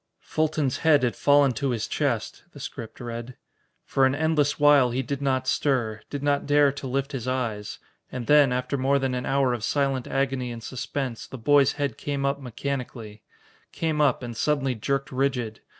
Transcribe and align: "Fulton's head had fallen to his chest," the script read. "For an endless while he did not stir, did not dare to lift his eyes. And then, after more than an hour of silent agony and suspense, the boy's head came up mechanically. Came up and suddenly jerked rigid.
"Fulton's 0.21 0.77
head 0.77 1.03
had 1.03 1.15
fallen 1.15 1.51
to 1.51 1.69
his 1.69 1.87
chest," 1.87 2.41
the 2.53 2.59
script 2.59 2.99
read. 2.99 3.37
"For 3.85 4.07
an 4.07 4.15
endless 4.15 4.59
while 4.59 4.89
he 4.89 5.03
did 5.03 5.21
not 5.21 5.47
stir, 5.47 6.01
did 6.09 6.23
not 6.23 6.47
dare 6.47 6.71
to 6.71 6.87
lift 6.87 7.11
his 7.11 7.27
eyes. 7.27 7.77
And 8.11 8.25
then, 8.25 8.51
after 8.51 8.79
more 8.79 8.97
than 8.97 9.13
an 9.13 9.27
hour 9.27 9.53
of 9.53 9.63
silent 9.63 10.07
agony 10.07 10.51
and 10.51 10.63
suspense, 10.63 11.27
the 11.27 11.37
boy's 11.37 11.73
head 11.73 11.99
came 11.99 12.25
up 12.25 12.41
mechanically. 12.41 13.21
Came 13.71 14.01
up 14.01 14.23
and 14.23 14.35
suddenly 14.35 14.73
jerked 14.73 15.11
rigid. 15.11 15.61